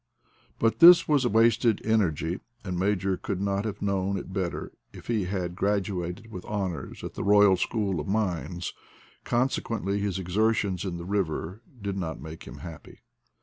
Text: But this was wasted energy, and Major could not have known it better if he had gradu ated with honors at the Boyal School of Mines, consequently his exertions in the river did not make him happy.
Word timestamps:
But 0.57 0.79
this 0.79 1.07
was 1.07 1.27
wasted 1.27 1.79
energy, 1.85 2.39
and 2.63 2.75
Major 2.79 3.17
could 3.17 3.39
not 3.39 3.65
have 3.65 3.83
known 3.83 4.17
it 4.17 4.33
better 4.33 4.71
if 4.91 5.05
he 5.05 5.25
had 5.25 5.55
gradu 5.55 6.03
ated 6.03 6.31
with 6.31 6.43
honors 6.45 7.03
at 7.03 7.13
the 7.13 7.21
Boyal 7.21 7.55
School 7.55 7.99
of 7.99 8.07
Mines, 8.07 8.73
consequently 9.23 9.99
his 9.99 10.17
exertions 10.17 10.85
in 10.85 10.97
the 10.97 11.05
river 11.05 11.61
did 11.79 11.97
not 11.97 12.19
make 12.19 12.45
him 12.45 12.57
happy. 12.65 13.01